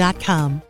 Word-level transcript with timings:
Indeed.com. 0.00 0.69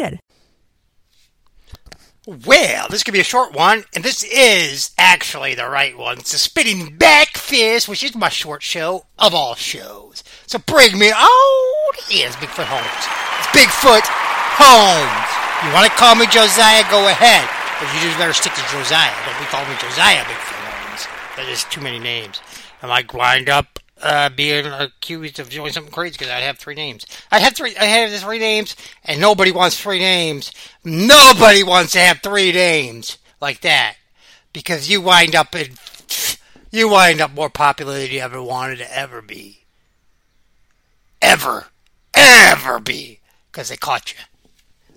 well, 2.27 2.87
this 2.89 3.03
could 3.03 3.15
be 3.15 3.19
a 3.19 3.23
short 3.23 3.53
one, 3.53 3.83
and 3.95 4.03
this 4.03 4.23
is 4.23 4.91
actually 4.97 5.55
the 5.55 5.67
right 5.67 5.97
one. 5.97 6.19
It's 6.19 6.33
a 6.33 6.37
spinning 6.37 6.95
back 6.97 7.29
fist, 7.29 7.89
which 7.89 8.03
is 8.03 8.15
my 8.15 8.29
short 8.29 8.61
show 8.61 9.07
of 9.17 9.33
all 9.33 9.55
shows. 9.55 10.23
So 10.45 10.59
bring 10.59 10.99
me 10.99 11.11
on. 11.11 11.93
Yes, 12.09 12.35
Bigfoot 12.35 12.69
Holmes. 12.69 12.85
It's 13.41 13.49
Bigfoot 13.57 14.05
Holmes. 14.05 15.31
You 15.65 15.73
want 15.73 15.89
to 15.89 15.97
call 15.97 16.13
me 16.13 16.27
Josiah? 16.27 16.85
Go 16.91 17.07
ahead. 17.09 17.49
But 17.79 17.91
you 17.95 18.01
just 18.05 18.17
better 18.19 18.33
stick 18.33 18.53
to 18.53 18.61
Josiah. 18.69 19.13
Don't 19.25 19.39
be 19.39 19.45
calling 19.45 19.69
me 19.69 19.75
Josiah 19.81 20.21
Bigfoot 20.21 20.61
Holmes. 20.61 21.07
That 21.37 21.49
is 21.49 21.63
too 21.65 21.81
many 21.81 21.97
names. 21.97 22.39
I 22.83 22.87
might 22.87 23.11
wind 23.11 23.49
up 23.49 23.79
uh, 24.01 24.29
being 24.29 24.65
accused 24.65 25.39
of 25.39 25.49
doing 25.49 25.71
something 25.71 25.91
crazy 25.91 26.13
because 26.13 26.29
I 26.29 26.39
have 26.39 26.57
three 26.57 26.75
names. 26.75 27.05
I 27.31 27.39
have 27.39 27.55
three. 27.55 27.75
I 27.77 27.85
have 27.85 28.11
three 28.19 28.39
names, 28.39 28.75
and 29.05 29.21
nobody 29.21 29.51
wants 29.51 29.79
three 29.79 29.99
names. 29.99 30.51
Nobody 30.83 31.63
wants 31.63 31.93
to 31.93 31.99
have 31.99 32.19
three 32.19 32.51
names 32.51 33.17
like 33.39 33.61
that 33.61 33.95
because 34.53 34.89
you 34.89 35.01
wind 35.01 35.35
up 35.35 35.55
in 35.55 35.75
you 36.71 36.89
wind 36.89 37.21
up 37.21 37.33
more 37.33 37.49
popular 37.49 37.99
than 37.99 38.11
you 38.11 38.19
ever 38.19 38.41
wanted 38.41 38.77
to 38.77 38.97
ever 38.97 39.21
be. 39.21 39.65
Ever, 41.21 41.67
ever 42.13 42.79
be 42.79 43.19
because 43.51 43.69
they 43.69 43.77
caught 43.77 44.11
you. 44.11 44.19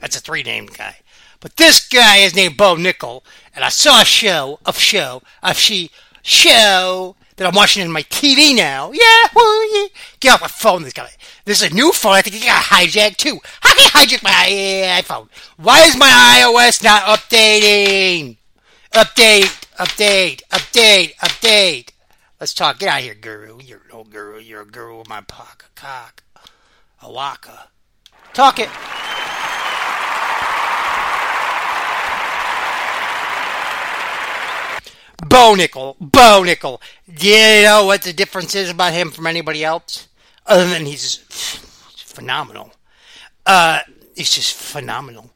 That's 0.01 0.17
a 0.17 0.21
three 0.21 0.43
named 0.43 0.77
guy. 0.77 0.97
But 1.41 1.57
this 1.57 1.87
guy 1.87 2.19
is 2.19 2.35
named 2.35 2.57
Bo 2.57 2.77
Nickal, 2.77 3.23
and 3.55 3.65
I 3.65 3.69
saw 3.69 4.01
a 4.01 4.05
show 4.07 4.61
of 4.65 4.79
show 4.79 5.23
of 5.43 5.59
she 5.59 5.91
show 6.23 7.17
that 7.37 7.47
I'm 7.47 7.55
watching 7.55 7.85
in 7.85 7.91
my 7.91 8.03
TV 8.05 8.55
now. 8.55 8.93
Yeah, 8.93 9.25
yeah. 9.35 9.87
Get 10.21 10.35
off 10.35 10.41
my 10.41 10.49
phone. 10.49 10.83
This 10.83 10.93
guy. 10.93 11.09
This 11.45 11.63
is 11.63 11.73
a 11.73 11.75
new 11.75 11.93
phone. 11.93 12.13
I 12.13 12.23
think 12.23 12.37
it 12.37 12.45
got 12.45 12.65
hijacked 12.65 13.17
too. 13.17 13.41
How 13.61 13.75
can 13.75 13.91
I 13.95 14.05
hijack 14.05 14.23
my 14.23 15.03
iPhone? 15.03 15.29
Why 15.57 15.83
is 15.83 15.97
my 15.97 16.09
iOS 16.09 16.83
not 16.83 17.03
updating? 17.03 18.37
Update, 18.93 19.67
update, 19.79 20.43
update, 20.51 21.15
update. 21.17 21.91
Let's 22.41 22.55
talk. 22.55 22.79
Get 22.79 22.89
out 22.89 22.99
of 22.99 23.05
here, 23.05 23.15
guru. 23.15 23.61
You're 23.63 23.83
no 23.93 24.05
guru. 24.05 24.39
You're 24.39 24.63
a 24.63 24.67
guru 24.67 25.01
of 25.01 25.09
my 25.09 25.21
pocket 25.23 25.69
cock. 25.75 26.23
A 27.03 27.11
waka. 27.11 27.69
Talk 28.33 28.59
it. 28.59 28.69
Bo 35.29 35.55
Nickal, 35.57 35.97
Bo 36.01 36.43
Nickal. 36.45 36.81
Do 37.13 37.29
you 37.29 37.65
know 37.65 37.87
what 37.87 38.03
the 38.03 38.13
difference 38.13 38.55
is 38.55 38.71
about 38.71 38.93
him 38.93 39.11
from 39.11 39.27
anybody 39.27 39.65
else? 39.65 40.09
Other 40.47 40.69
than 40.69 40.87
he's 40.87 41.17
phenomenal. 41.97 42.73
Uh, 43.47 43.81
he's 44.15 44.31
just 44.31 44.55
phenomenal. 44.55 45.31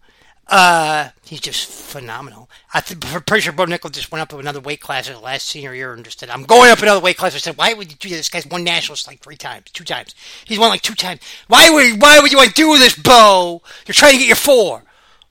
Uh, 0.47 1.11
he's 1.27 1.41
just 1.41 1.67
phenomenal. 1.67 2.49
I 2.73 2.81
th- 2.81 2.99
I'm 3.13 3.23
pretty 3.23 3.43
sure 3.43 3.53
Bo 3.53 3.67
Nickal 3.67 3.93
just 3.93 4.11
went 4.11 4.23
up 4.23 4.31
to 4.31 4.39
another 4.39 4.61
weight 4.61 4.81
class 4.81 5.07
in 5.07 5.15
the 5.15 5.21
last 5.21 5.47
senior 5.47 5.75
year 5.75 5.93
and 5.93 6.05
just 6.05 6.21
said, 6.21 6.31
I'm 6.31 6.45
going 6.45 6.71
up 6.71 6.81
another 6.81 7.01
weight 7.01 7.19
class. 7.19 7.35
I 7.35 7.39
said, 7.39 7.59
why 7.59 7.75
would 7.75 7.91
you 7.91 7.97
do 7.99 8.09
this? 8.09 8.19
This 8.19 8.29
guy's 8.31 8.47
won 8.47 8.65
nationals 8.65 9.07
like 9.07 9.21
three 9.21 9.37
times, 9.37 9.71
two 9.71 9.85
times. 9.85 10.15
He's 10.47 10.59
won 10.59 10.71
like 10.71 10.81
two 10.81 10.95
times. 10.95 11.21
Why 11.49 11.69
would, 11.69 12.01
why 12.01 12.21
would 12.21 12.33
you 12.33 12.39
want 12.39 12.51
to 12.51 12.55
do 12.55 12.79
this, 12.79 12.97
Bo? 12.97 13.63
You're 13.87 13.93
trying 13.93 14.13
to 14.13 14.19
get 14.19 14.27
your 14.27 14.37
four. 14.37 14.85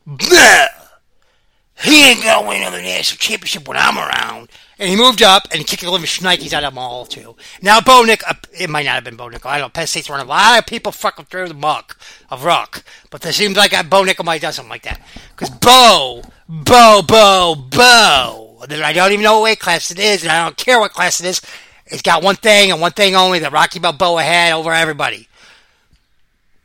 Blah! 0.05 0.67
He 1.83 2.03
ain't 2.03 2.23
gonna 2.23 2.47
win 2.47 2.61
another 2.61 2.81
national 2.81 3.19
championship 3.19 3.67
when 3.67 3.77
I'm 3.77 3.97
around. 3.97 4.49
And 4.79 4.89
he 4.89 4.95
moved 4.95 5.23
up 5.23 5.47
and 5.51 5.65
kicked 5.65 5.83
the 5.83 5.91
living 5.91 6.07
shnikes 6.07 6.53
out 6.53 6.63
of 6.63 6.73
them 6.73 6.77
all 6.77 7.05
too. 7.05 7.35
Now 7.61 7.81
Bo 7.81 8.03
Nick, 8.03 8.27
uh, 8.27 8.33
it 8.59 8.69
might 8.69 8.85
not 8.85 8.95
have 8.95 9.03
been 9.03 9.15
Bo 9.15 9.29
Nickal. 9.29 9.47
I 9.47 9.57
don't 9.57 9.67
know. 9.67 9.69
Penn 9.69 9.87
State's 9.87 10.09
running 10.09 10.25
a 10.25 10.29
lot 10.29 10.59
of 10.59 10.65
people 10.65 10.91
fucking 10.91 11.25
through 11.25 11.47
the 11.47 11.53
muck 11.53 11.97
of 12.29 12.43
rock, 12.43 12.83
but 13.09 13.25
it 13.25 13.33
seems 13.33 13.57
like 13.57 13.71
Bo 13.89 14.03
Nickal 14.03 14.25
might 14.25 14.41
do 14.41 14.51
something 14.51 14.69
like 14.69 14.83
that. 14.83 15.01
Because 15.35 15.49
Bo, 15.49 16.23
Bo, 16.47 17.01
Bo, 17.07 17.55
Bo, 17.55 18.65
that 18.67 18.83
I 18.83 18.93
don't 18.93 19.11
even 19.11 19.23
know 19.23 19.39
what 19.39 19.59
class 19.59 19.91
it 19.91 19.99
is, 19.99 20.23
and 20.23 20.31
I 20.31 20.43
don't 20.43 20.57
care 20.57 20.79
what 20.79 20.93
class 20.93 21.19
it 21.19 21.27
is. 21.27 21.41
It's 21.85 22.01
got 22.01 22.23
one 22.23 22.35
thing 22.35 22.71
and 22.71 22.81
one 22.81 22.91
thing 22.91 23.15
only 23.15 23.39
that 23.39 23.51
Rocky 23.51 23.79
Balboa 23.79 24.21
had 24.21 24.53
over 24.53 24.73
everybody. 24.73 25.27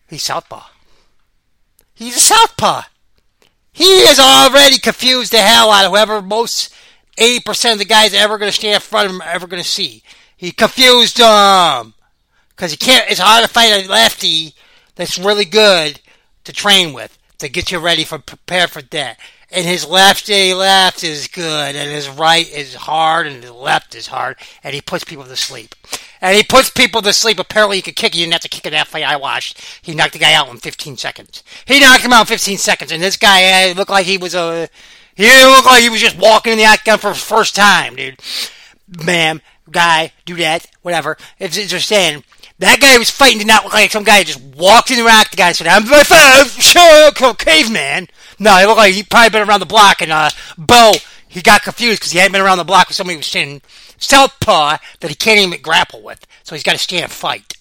He's 0.09 0.23
southpaw. 0.23 0.65
He's 1.95 2.17
a 2.17 2.21
southpaw. 2.21 2.83
He 3.73 4.07
has 4.07 4.21
already 4.21 4.79
confused 4.79 5.33
the 5.33 5.39
hell 5.39 5.71
out 5.71 5.87
of 5.87 5.93
whoever 5.93 6.21
most 6.21 6.73
80% 7.19 7.73
of 7.73 7.79
the 7.79 7.85
guys 7.85 8.15
ever 8.15 8.39
going 8.39 8.51
to 8.51 8.57
stand 8.57 8.75
in 8.75 8.81
front 8.81 9.07
of 9.07 9.15
him 9.15 9.23
are 9.23 9.29
ever 9.29 9.47
going 9.47 9.63
to 9.63 9.69
see. 9.69 10.03
He 10.37 10.53
confused 10.53 11.19
them. 11.19 11.95
Because 12.51 12.77
can't, 12.77 13.11
it's 13.11 13.21
hard 13.21 13.45
to 13.45 13.53
fight 13.53 13.87
a 13.87 13.89
lefty 13.89 14.55
that's 14.95 15.19
really 15.19 15.45
good 15.45 16.01
to 16.45 16.53
train 16.53 16.93
with, 16.93 17.19
to 17.39 17.49
get 17.49 17.73
you 17.73 17.79
ready 17.79 18.05
for, 18.05 18.19
prepare 18.19 18.69
for 18.69 18.83
that. 18.83 19.19
And 19.55 19.67
his 19.67 19.87
left 19.87 20.29
lefty 20.29 20.55
left 20.55 21.05
is 21.05 21.29
good, 21.29 21.77
and 21.77 21.91
his 21.91 22.09
right 22.09 22.51
is 22.51 22.75
hard, 22.75 23.27
and 23.27 23.43
his 23.43 23.53
left 23.53 23.95
is 23.95 24.07
hard, 24.07 24.37
and 24.65 24.75
he 24.75 24.81
puts 24.81 25.05
people 25.05 25.25
to 25.25 25.37
sleep. 25.37 25.75
And 26.23 26.35
he 26.37 26.43
puts 26.43 26.71
people 26.71 27.03
to 27.03 27.13
sleep. 27.13 27.39
Apparently, 27.39 27.77
he 27.77 27.83
could 27.83 27.97
kick. 27.97 28.15
You 28.15 28.23
didn't 28.23 28.33
have 28.33 28.43
to 28.43 28.49
kick 28.49 28.65
it 28.65 28.71
that 28.71 28.89
fight 28.89 29.05
I 29.05 29.17
watched. 29.17 29.61
He 29.83 29.95
knocked 29.95 30.15
the 30.15 30.19
guy 30.19 30.33
out 30.33 30.49
in 30.49 30.57
15 30.57 30.97
seconds. 30.97 31.43
He 31.67 31.81
knocked 31.81 32.03
him 32.03 32.13
out 32.15 32.23
in 32.23 32.27
15 32.27 32.57
seconds, 32.57 32.93
and 32.93 33.03
this 33.03 33.19
guy 33.19 33.71
uh, 33.71 33.75
looked 33.75 33.91
like 33.91 34.07
he 34.07 34.17
was 34.17 34.35
a 34.35 34.69
he 35.15 35.25
didn't 35.25 35.65
like 35.67 35.83
he 35.83 35.91
was 35.91 36.01
just 36.01 36.19
walking 36.19 36.53
in 36.53 36.59
the 36.59 36.65
octagon 36.65 36.99
for 36.99 37.11
the 37.11 37.17
first 37.17 37.55
time, 37.55 37.97
dude. 37.97 38.21
Ma'am, 39.05 39.43
guy, 39.71 40.13
do 40.25 40.37
that, 40.37 40.67
whatever. 40.81 41.19
It's 41.39 41.59
interesting. 41.59 42.25
That 42.59 42.81
guy 42.81 42.97
was 42.97 43.11
fighting 43.11 43.39
did 43.39 43.47
not 43.47 43.65
look 43.65 43.75
like 43.75 43.91
some 43.91 44.05
guy 44.05 44.19
who 44.19 44.25
just 44.25 44.41
walked 44.57 44.91
in 44.91 44.99
the 44.99 45.11
octagon 45.11 45.49
and 45.49 45.57
said, 45.57 45.67
I'm 45.67 45.87
my 45.89 46.03
sure, 46.47 47.35
caveman. 47.35 48.09
No, 48.43 48.57
he 48.57 48.67
looked 48.67 48.79
like 48.79 48.93
he 48.93 49.05
probably 49.05 49.31
been 49.31 49.49
around 49.49 49.61
the 49.61 49.67
block 49.67 50.03
and, 50.03 50.11
uh, 50.11 50.31
Bo, 50.59 50.93
he 51.29 51.43
got 51.43 51.63
confused 51.63 52.01
because 52.01 52.11
he 52.11 52.19
hadn't 52.19 52.33
been 52.33 52.43
around 52.43 52.59
the 52.59 52.65
block 52.65 52.89
with 52.89 52.97
somebody 52.97 53.15
who 53.15 53.19
was 53.21 53.27
standing 53.27 53.63
southpaw 53.99 54.79
that 54.99 55.09
he 55.09 55.15
can't 55.15 55.39
even 55.39 55.63
grapple 55.63 56.03
with. 56.03 56.27
So 56.43 56.57
he's 56.57 56.65
got 56.65 56.73
to 56.73 56.79
stand 56.79 57.05
and 57.05 57.13
fight 57.13 57.55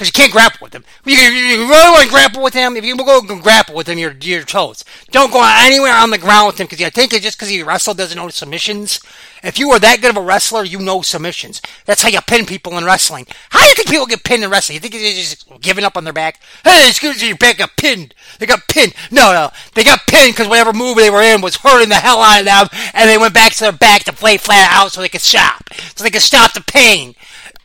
because 0.00 0.08
you 0.08 0.12
can't 0.12 0.32
grapple 0.32 0.64
with 0.64 0.74
him. 0.74 0.82
You, 1.04 1.14
you, 1.14 1.68
really 1.68 1.90
want 1.90 2.04
to 2.04 2.08
grapple 2.08 2.42
with 2.42 2.54
him? 2.54 2.74
If 2.74 2.86
you 2.86 2.96
go 2.96 3.20
grapple 3.20 3.74
with 3.74 3.86
him, 3.86 3.98
you're, 3.98 4.16
you're 4.22 4.44
toast. 4.44 4.88
Don't 5.10 5.30
go 5.30 5.42
anywhere 5.44 5.92
on 5.92 6.08
the 6.08 6.16
ground 6.16 6.46
with 6.46 6.58
him 6.58 6.68
because 6.68 6.82
I 6.82 6.88
think 6.88 7.12
it's 7.12 7.22
just 7.22 7.36
because 7.36 7.50
he 7.50 7.62
wrestled 7.62 7.98
doesn't 7.98 8.16
know 8.16 8.30
submissions. 8.30 9.00
If 9.42 9.58
you 9.58 9.70
are 9.72 9.78
that 9.78 10.00
good 10.00 10.08
of 10.08 10.16
a 10.16 10.22
wrestler, 10.22 10.64
you 10.64 10.78
know 10.78 11.02
submissions. 11.02 11.60
That's 11.84 12.00
how 12.00 12.08
you 12.08 12.18
pin 12.22 12.46
people 12.46 12.78
in 12.78 12.84
wrestling. 12.86 13.26
How 13.50 13.60
do 13.60 13.66
you 13.66 13.74
think 13.74 13.90
people 13.90 14.06
get 14.06 14.24
pinned 14.24 14.42
in 14.42 14.48
wrestling? 14.48 14.76
You 14.76 14.80
think 14.80 14.94
they're 14.94 15.12
just 15.12 15.60
giving 15.60 15.84
up 15.84 15.98
on 15.98 16.04
their 16.04 16.14
back? 16.14 16.40
Hey, 16.64 16.88
excuse 16.88 17.20
me, 17.20 17.28
your 17.28 17.36
back 17.36 17.58
got 17.58 17.76
pinned. 17.76 18.14
They 18.38 18.46
got 18.46 18.66
pinned. 18.68 18.94
No, 19.10 19.34
no. 19.34 19.50
They 19.74 19.84
got 19.84 20.06
pinned 20.06 20.32
because 20.32 20.48
whatever 20.48 20.72
move 20.72 20.96
they 20.96 21.10
were 21.10 21.20
in 21.20 21.42
was 21.42 21.56
hurting 21.56 21.90
the 21.90 21.96
hell 21.96 22.22
out 22.22 22.40
of 22.40 22.46
them, 22.46 22.68
and 22.94 23.10
they 23.10 23.18
went 23.18 23.34
back 23.34 23.52
to 23.52 23.64
their 23.64 23.72
back 23.72 24.04
to 24.04 24.14
play 24.14 24.38
flat 24.38 24.70
out 24.72 24.92
so 24.92 25.02
they 25.02 25.10
could 25.10 25.20
stop. 25.20 25.62
So 25.94 26.04
they 26.04 26.10
could 26.10 26.22
stop 26.22 26.54
the 26.54 26.62
pain. 26.62 27.14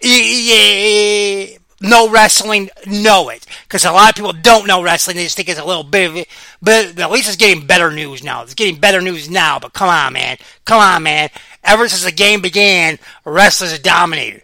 Yeah 0.01 1.59
know 1.81 2.09
wrestling 2.09 2.69
know 2.87 3.29
it 3.29 3.45
because 3.63 3.83
a 3.85 3.91
lot 3.91 4.09
of 4.09 4.15
people 4.15 4.33
don't 4.33 4.67
know 4.67 4.81
wrestling. 4.81 5.17
They 5.17 5.23
just 5.23 5.35
think 5.35 5.49
it's 5.49 5.59
a 5.59 5.65
little 5.65 5.83
bit 5.83 6.09
of 6.09 6.15
it. 6.17 6.27
But 6.61 6.99
at 6.99 7.11
least 7.11 7.27
it's 7.27 7.37
getting 7.37 7.65
better 7.67 7.91
news 7.91 8.23
now. 8.23 8.43
It's 8.43 8.53
getting 8.53 8.79
better 8.79 9.01
news 9.01 9.29
now. 9.29 9.59
But 9.59 9.73
come 9.73 9.89
on, 9.89 10.13
man. 10.13 10.37
Come 10.65 10.79
on, 10.79 11.03
man. 11.03 11.29
Ever 11.63 11.87
since 11.87 12.03
the 12.05 12.11
game 12.11 12.41
began, 12.41 12.97
wrestlers 13.25 13.71
have 13.71 13.83
dominated. 13.83 14.43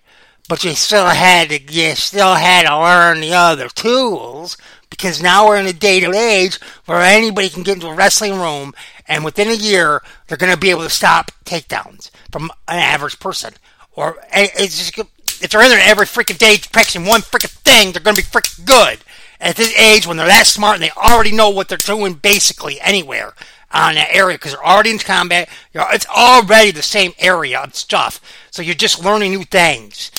but 0.50 0.64
you 0.64 0.74
still 0.74 1.08
had 1.08 1.50
to 1.50 1.62
you 1.72 1.96
still 1.96 2.36
had 2.36 2.64
to 2.68 2.78
learn 2.78 3.22
the 3.22 3.34
other 3.34 3.70
tools 3.70 4.58
because 4.90 5.22
now 5.22 5.48
we're 5.48 5.58
in 5.58 5.68
a 5.68 5.74
day 5.74 6.04
and 6.04 6.14
age 6.16 6.60
where 6.86 7.02
anybody 7.02 7.50
can 7.50 7.64
get 7.64 7.76
into 7.76 7.88
a 7.88 7.94
wrestling 7.96 8.34
room 8.36 8.74
and 9.08 9.24
within 9.24 9.48
a 9.48 9.54
year 9.54 10.02
they're 10.28 10.38
going 10.38 10.52
to 10.54 10.60
be 10.60 10.70
able 10.70 10.84
to 10.84 10.90
stop 10.90 11.32
takedowns 11.46 12.10
from 12.32 12.52
an 12.68 12.80
average 12.80 13.20
person. 13.20 13.54
Or 13.94 14.18
it's 14.34 14.78
just 14.78 14.96
if 15.42 15.52
they're 15.52 15.64
in 15.64 15.70
there 15.70 15.80
every 15.80 16.06
freaking 16.06 16.38
day 16.38 16.58
practicing 16.72 17.06
one 17.06 17.22
freaking 17.22 17.50
thing, 17.50 17.92
they're 17.92 18.02
going 18.02 18.16
to 18.16 18.22
be 18.22 18.28
freaking 18.28 18.66
good. 18.66 19.00
At 19.40 19.56
this 19.56 19.76
age, 19.76 20.06
when 20.06 20.18
they're 20.18 20.28
that 20.28 20.46
smart 20.46 20.76
and 20.76 20.84
they 20.84 20.92
already 20.92 21.32
know 21.32 21.50
what 21.50 21.68
they're 21.68 21.78
doing 21.78 22.14
basically 22.14 22.80
anywhere 22.80 23.34
on 23.72 23.96
that 23.96 24.10
area 24.12 24.38
because 24.38 24.52
they're 24.54 24.66
already 24.66 24.92
in 24.92 25.00
combat, 25.00 25.50
it's 25.74 26.08
already 26.08 26.72
the 26.72 26.84
same 26.84 27.14
area 27.18 27.60
of 27.60 27.76
stuff. 27.76 28.22
So 28.52 28.62
you're 28.62 28.76
just 28.76 29.04
learning 29.04 29.32
new 29.32 29.44
things. 29.44 30.12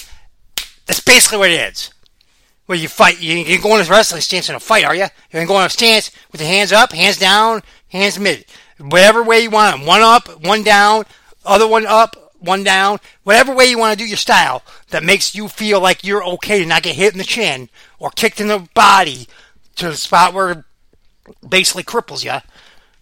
That's 0.87 1.01
basically 1.01 1.39
what 1.39 1.51
it 1.51 1.73
is. 1.73 1.91
Where 2.67 2.79
you 2.79 2.89
fight, 2.89 3.21
you, 3.21 3.37
you 3.37 3.61
going 3.61 3.85
to 3.85 3.91
wrestling 3.91 4.23
stance 4.23 4.49
in 4.49 4.55
a 4.55 4.61
fight, 4.61 4.85
are 4.85 4.95
you? 4.95 5.03
You're 5.03 5.45
going 5.45 5.47
to 5.47 5.53
go 5.53 5.61
in 5.61 5.67
a 5.67 5.71
stance 5.71 6.11
with 6.31 6.41
the 6.41 6.47
hands 6.47 6.73
up, 6.73 6.93
hands 6.93 7.19
down, 7.19 7.63
hands 7.89 8.19
mid. 8.19 8.45
Whatever 8.79 9.23
way 9.23 9.41
you 9.41 9.51
want 9.51 9.77
them. 9.77 9.87
One 9.87 10.01
up, 10.01 10.45
one 10.45 10.63
down, 10.63 11.05
other 11.45 11.69
one 11.69 11.87
up, 11.87 12.32
one 12.43 12.65
down, 12.65 12.99
whatever 13.25 13.55
way 13.55 13.67
you 13.67 13.79
want 13.79 13.97
to 13.97 14.05
do 14.05 14.09
your 14.09 14.17
style 14.17 14.63
that 14.91 15.03
makes 15.03 15.35
you 15.35 15.49
feel 15.49 15.81
like 15.81 16.05
you're 16.05 16.25
okay 16.25 16.59
to 16.59 16.67
not 16.67 16.83
get 16.83 16.97
hit 16.97 17.13
in 17.13 17.19
the 17.19 17.25
chin 17.25 17.69
or 17.99 18.11
kicked 18.11 18.41
in 18.41 18.49
the 18.49 18.69
body 18.75 19.27
to 19.77 19.89
the 19.89 19.97
spot 19.97 20.35
where 20.35 20.65
basically 21.49 21.83
cripples 21.83 22.25
you. 22.25 22.41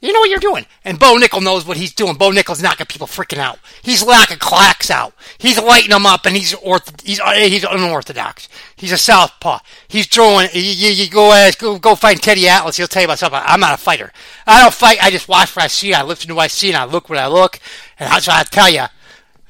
You 0.02 0.14
know 0.14 0.20
what 0.20 0.30
you're 0.30 0.38
doing. 0.38 0.64
And 0.82 0.98
Bo 0.98 1.18
Nickal 1.18 1.42
knows 1.42 1.66
what 1.66 1.76
he's 1.76 1.92
doing. 1.92 2.14
Bo 2.14 2.30
Nickal's 2.30 2.62
knocking 2.62 2.86
people 2.86 3.06
freaking 3.06 3.36
out. 3.36 3.58
He's 3.82 4.04
knocking 4.04 4.38
clacks 4.38 4.90
out. 4.90 5.12
He's 5.36 5.60
lighting 5.60 5.90
them 5.90 6.06
up, 6.06 6.24
and 6.24 6.34
he's 6.34 6.54
orth- 6.54 7.02
he's 7.02 7.20
uh, 7.20 7.32
he's 7.32 7.64
unorthodox. 7.64 8.48
He's 8.76 8.92
a 8.92 8.96
southpaw. 8.96 9.58
He's 9.88 10.06
throwing. 10.06 10.48
You, 10.54 10.62
you, 10.62 11.10
go 11.10 11.30
uh, 11.30 11.52
go 11.58 11.78
go 11.78 11.94
find 11.94 12.20
Teddy 12.22 12.48
Atlas. 12.48 12.78
He'll 12.78 12.86
tell 12.86 13.02
you 13.02 13.08
about 13.08 13.18
something. 13.18 13.40
I'm 13.44 13.60
not 13.60 13.74
a 13.74 13.76
fighter. 13.76 14.10
I 14.46 14.62
don't 14.62 14.72
fight. 14.72 15.02
I 15.02 15.10
just 15.10 15.28
watch 15.28 15.54
what 15.54 15.66
I 15.66 15.68
see. 15.68 15.92
I 15.92 16.02
listen 16.02 16.28
to 16.28 16.34
what 16.34 16.44
I 16.44 16.48
see, 16.48 16.68
and 16.68 16.78
I 16.78 16.84
look 16.84 17.10
what 17.10 17.18
I 17.18 17.26
look. 17.26 17.60
And 17.98 18.10
that's 18.10 18.26
what 18.26 18.36
I 18.36 18.44
tell 18.44 18.70
you. 18.70 18.86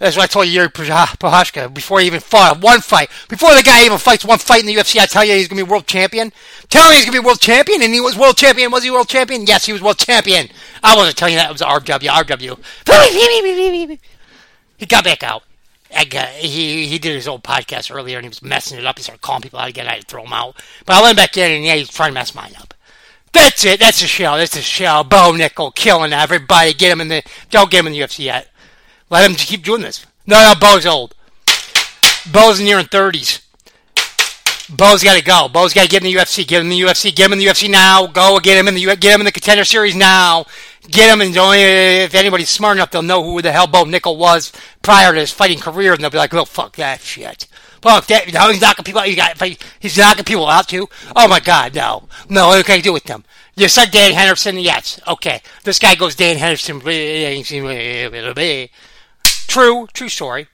That's 0.01 0.17
what 0.17 0.25
I 0.25 0.27
told 0.29 0.47
you 0.47 0.53
Yuri 0.53 0.69
Prochazka 0.69 1.65
ah, 1.67 1.69
before 1.69 2.01
he 2.01 2.07
even 2.07 2.21
fought 2.21 2.63
one 2.63 2.81
fight. 2.81 3.11
Before 3.29 3.55
the 3.55 3.63
guy 3.63 3.85
even 3.85 3.99
fights 3.99 4.25
one 4.25 4.39
fight 4.39 4.61
in 4.61 4.67
the 4.67 4.75
UFC, 4.75 4.99
I 4.99 5.05
tell 5.05 5.27
you 5.27 5.35
he's 5.35 5.47
going 5.47 5.59
to 5.59 5.65
be 5.67 5.71
world 5.71 5.87
champion. 5.87 6.33
Tell 6.71 6.89
me 6.89 6.97
he's 6.97 7.05
going 7.05 7.17
to 7.17 7.21
be 7.21 7.27
world 7.27 7.41
champion, 7.41 7.83
and 7.83 7.93
he 7.93 8.01
was 8.01 8.17
world 8.17 8.39
champion. 8.39 8.71
Was 8.71 8.83
he 8.83 8.91
world 8.91 9.11
champion? 9.11 9.45
Yes, 9.47 9.67
he 9.67 9.75
was 9.75 9.83
world 9.83 9.99
champion. 9.99 10.49
I 10.83 10.97
wasn't 10.97 11.19
telling 11.19 11.35
you 11.35 11.41
that. 11.41 11.51
It 11.51 11.53
was 11.53 11.61
RW. 11.61 12.09
RW. 12.09 13.99
He 14.79 14.87
got 14.87 15.05
back 15.05 15.23
out. 15.23 15.43
Got, 16.09 16.29
he 16.29 16.87
he 16.87 16.99
did 16.99 17.15
his 17.15 17.29
old 17.29 17.43
podcast 17.43 17.95
earlier, 17.95 18.17
and 18.17 18.25
he 18.25 18.31
was 18.31 18.43
messing 18.43 18.79
it 18.79 18.87
up. 18.87 18.97
He 18.97 19.03
started 19.03 19.21
calling 19.21 19.43
people 19.43 19.59
out 19.59 19.69
again. 19.69 19.87
I 19.87 19.95
had 19.97 20.01
to 20.01 20.07
throw 20.07 20.25
him 20.25 20.33
out. 20.33 20.57
But 20.87 20.95
I 21.05 21.11
him 21.11 21.17
back 21.17 21.37
in, 21.37 21.51
and 21.53 21.65
yeah, 21.65 21.75
he's 21.75 21.91
trying 21.91 22.11
to 22.11 22.15
mess 22.15 22.35
mine 22.35 22.55
up. 22.59 22.73
That's 23.33 23.65
it. 23.67 23.81
That's 23.81 24.01
the 24.01 24.07
show. 24.07 24.39
That's 24.39 24.55
the 24.55 24.63
show. 24.63 25.05
Bo 25.05 25.33
Nickal 25.33 25.75
killing 25.75 26.15
everybody. 26.15 26.73
Get 26.73 26.91
him 26.91 27.03
in 27.03 27.09
the. 27.09 27.23
Don't 27.51 27.71
get 27.71 27.81
him 27.81 27.89
in 27.89 27.93
the 27.93 28.01
UFC 28.01 28.25
yet. 28.25 28.50
Let 29.11 29.29
him 29.29 29.37
keep 29.37 29.65
doing 29.65 29.83
this. 29.83 30.07
No, 30.27 30.37
no, 30.37 30.55
Bo's 30.59 30.87
old. 30.87 31.15
Bo's 32.33 32.61
nearing 32.61 32.87
30s. 32.87 33.43
Bo's 34.71 35.03
got 35.03 35.17
to 35.17 35.23
go. 35.23 35.49
Bo's 35.49 35.75
got 35.75 35.83
to 35.83 35.89
get 35.89 36.05
in 36.05 36.13
the 36.13 36.15
UFC. 36.15 36.47
Get 36.47 36.61
him 36.61 36.71
in 36.71 36.79
the 36.79 36.81
UFC. 36.81 37.15
Get 37.15 37.27
him 37.27 37.33
in 37.33 37.39
the 37.41 37.47
UFC 37.47 37.69
now. 37.69 38.07
Go 38.07 38.39
get 38.39 38.57
him 38.57 38.69
in 38.69 38.75
the 38.75 38.85
get 38.97 39.15
him 39.15 39.21
in 39.21 39.25
the 39.25 39.33
contender 39.33 39.65
series 39.65 39.97
now. 39.97 40.47
Get 40.89 41.13
him 41.13 41.21
and 41.21 41.37
only 41.37 41.61
if 41.61 42.15
anybody's 42.15 42.51
smart 42.51 42.77
enough, 42.77 42.93
they'll 42.93 43.03
know 43.03 43.23
who 43.23 43.43
the 43.43 43.51
hell 43.51 43.67
Bo 43.67 43.85
Nickal 43.85 44.17
was 44.17 44.53
prior 44.83 45.13
to 45.13 45.21
his 45.21 45.33
fighting 45.33 45.59
career, 45.59 45.93
and 45.93 46.03
they'll 46.03 46.11
be 46.11 46.19
like, 46.19 46.33
"Oh 46.33 46.45
fuck 46.45 46.77
that 46.77 47.01
shit." 47.01 47.47
Fuck 47.83 48.07
that. 48.07 48.25
he's 48.25 48.61
knocking 48.61 48.85
people 48.85 49.01
out. 49.01 49.17
Got, 49.17 49.59
he's 49.81 49.99
knocking 49.99 50.25
people 50.25 50.47
out 50.47 50.69
too. 50.69 50.89
Oh 51.17 51.27
my 51.27 51.41
god, 51.41 51.75
no, 51.75 52.09
no. 52.29 52.49
What 52.49 52.65
can 52.65 52.77
I 52.77 52.81
do 52.81 52.93
with 52.93 53.05
them? 53.05 53.25
You 53.57 53.69
said 53.69 53.91
Dan 53.91 54.13
Henderson. 54.13 54.59
Yes. 54.59 55.01
Okay. 55.07 55.43
This 55.65 55.79
guy 55.79 55.95
goes 55.97 56.15
Dan 56.15 56.39
Henderson. 56.39 56.79
True, 59.51 59.89
true 59.93 60.09
story. 60.09 60.47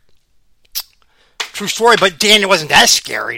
True 1.39 1.67
story, 1.67 1.97
but 2.01 2.19
Dan 2.19 2.49
wasn't 2.49 2.71
that 2.71 2.89
scary. 2.89 3.37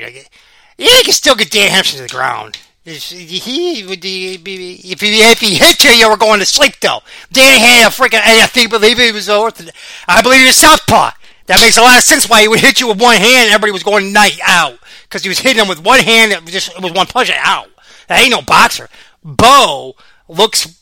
Yeah, 0.76 0.99
you 0.99 1.02
can 1.02 1.12
still 1.12 1.34
get 1.34 1.50
Dan 1.50 1.70
Henderson 1.70 1.96
to 1.96 2.02
the 2.05 2.08
ground. 2.08 2.58
He 2.84 3.84
would 3.84 3.99
if 4.05 5.00
he, 5.00 5.20
if 5.20 5.40
he 5.40 5.55
hit 5.56 5.82
you, 5.82 5.90
you 5.90 6.08
were 6.08 6.16
going 6.16 6.38
to 6.38 6.46
sleep 6.46 6.75
though. 6.81 7.00
Danny 7.32 7.58
had 7.58 7.88
a 7.88 7.90
freaking. 7.90 8.20
I 8.25 8.46
think 8.46 8.70
believe 8.70 8.99
he 8.99 9.10
was 9.10 9.28
orthodox. 9.28 9.76
I 10.06 10.22
believe 10.22 10.43
he 10.43 10.46
was 10.46 10.56
southpaw. 10.58 11.10
That 11.46 11.60
makes 11.60 11.76
a 11.76 11.82
lot 11.82 11.99
of 11.99 12.05
sense 12.05 12.31
why 12.31 12.43
he 12.43 12.49
would 12.49 12.60
hit 12.60 12.81
you 12.81 12.87
with 12.87 13.00
one 13.00 13.16
hand. 13.16 13.46
and 13.46 13.52
Everybody 13.52 13.72
was 13.72 13.82
going 13.82 14.12
night 14.12 14.38
out 14.46 14.78
because 15.02 15.25
he 15.25 15.28
was 15.28 15.40
hitting 15.40 15.60
him 15.60 15.69
with 15.69 15.84
one 15.84 15.99
hand. 15.99 16.31
It 16.31 16.44
was 16.44 16.52
just 16.52 16.69
it 16.70 16.81
was 16.81 16.93
one 16.93 17.08
punch 17.08 17.32
out. 17.34 17.66
That 18.06 18.20
ain't 18.20 18.31
no 18.31 18.43
boxer. 18.43 18.88
Bo 19.25 19.96
looks 20.28 20.81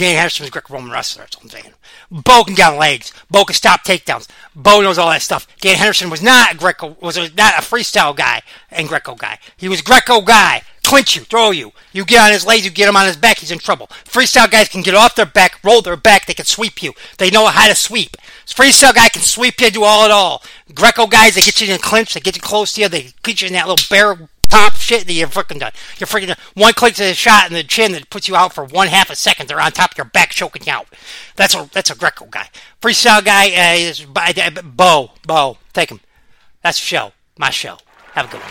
Dan 0.00 0.16
Henderson 0.16 0.44
was 0.44 0.48
a 0.48 0.52
Greco-Roman 0.52 0.90
wrestler. 0.90 1.24
That's 1.24 1.36
what 1.36 1.44
I'm 1.44 1.50
saying. 1.50 1.74
Bo 2.10 2.42
can 2.44 2.54
get 2.54 2.72
on 2.72 2.78
legs. 2.78 3.12
Bo 3.30 3.44
can 3.44 3.54
stop 3.54 3.84
takedowns. 3.84 4.28
Bo 4.56 4.80
knows 4.80 4.96
all 4.96 5.10
that 5.10 5.20
stuff. 5.20 5.46
Dan 5.58 5.76
Henderson 5.76 6.08
was 6.08 6.22
not 6.22 6.54
a 6.54 6.56
Greco, 6.56 6.96
was 7.02 7.18
a, 7.18 7.28
not 7.34 7.58
a 7.58 7.60
freestyle 7.60 8.16
guy 8.16 8.40
and 8.70 8.88
Greco 8.88 9.14
guy. 9.14 9.38
He 9.58 9.68
was 9.68 9.82
Greco 9.82 10.22
guy. 10.22 10.62
Clinch 10.84 11.16
you, 11.16 11.24
throw 11.24 11.50
you. 11.50 11.72
You 11.92 12.06
get 12.06 12.22
on 12.22 12.32
his 12.32 12.46
legs, 12.46 12.64
you 12.64 12.70
get 12.70 12.88
him 12.88 12.96
on 12.96 13.08
his 13.08 13.18
back, 13.18 13.40
he's 13.40 13.50
in 13.50 13.58
trouble. 13.58 13.88
Freestyle 14.06 14.50
guys 14.50 14.70
can 14.70 14.80
get 14.80 14.94
off 14.94 15.16
their 15.16 15.26
back, 15.26 15.62
roll 15.62 15.82
their 15.82 15.96
back, 15.96 16.24
they 16.24 16.32
can 16.32 16.46
sweep 16.46 16.82
you. 16.82 16.94
They 17.18 17.28
know 17.28 17.46
how 17.48 17.68
to 17.68 17.74
sweep. 17.74 18.16
Freestyle 18.46 18.94
guy 18.94 19.10
can 19.10 19.20
sweep 19.20 19.60
you, 19.60 19.70
do 19.70 19.84
all 19.84 20.06
it 20.06 20.10
all. 20.10 20.42
Greco 20.74 21.08
guys, 21.08 21.34
they 21.34 21.42
get 21.42 21.60
you 21.60 21.68
in 21.68 21.78
a 21.78 21.78
clinch, 21.78 22.14
they 22.14 22.20
get 22.20 22.36
you 22.36 22.42
close 22.42 22.72
to 22.72 22.80
you, 22.80 22.88
they 22.88 23.10
get 23.22 23.42
you 23.42 23.48
in 23.48 23.52
that 23.52 23.68
little 23.68 23.84
bear 23.90 24.30
top 24.50 24.74
shit 24.74 25.06
that 25.06 25.12
you're 25.12 25.28
freaking 25.28 25.60
done. 25.60 25.72
You're 25.98 26.06
freaking 26.06 26.28
done. 26.28 26.36
One 26.54 26.72
click 26.74 26.94
to 26.94 27.04
the 27.04 27.14
shot 27.14 27.46
in 27.46 27.54
the 27.54 27.62
chin 27.62 27.92
that 27.92 28.10
puts 28.10 28.28
you 28.28 28.36
out 28.36 28.52
for 28.52 28.64
one 28.64 28.88
half 28.88 29.10
a 29.10 29.16
second. 29.16 29.48
They're 29.48 29.60
on 29.60 29.72
top 29.72 29.92
of 29.92 29.98
your 29.98 30.04
back, 30.04 30.30
choking 30.30 30.64
you 30.66 30.72
out. 30.72 30.86
That's 31.36 31.54
a 31.54 31.68
that's 31.72 31.90
a 31.90 31.96
Greco 31.96 32.26
guy. 32.26 32.48
Freestyle 32.82 33.24
guy 33.24 33.46
uh, 33.50 33.76
is 33.76 34.06
uh, 34.14 34.62
Bo. 34.62 35.12
Bo, 35.26 35.58
take 35.72 35.90
him. 35.90 36.00
That's 36.62 36.78
the 36.78 36.86
show. 36.86 37.12
My 37.38 37.50
show. 37.50 37.78
Have 38.12 38.28
a 38.28 38.32
good 38.32 38.40
one. 38.40 38.50